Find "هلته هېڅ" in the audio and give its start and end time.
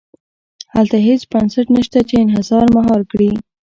0.75-1.21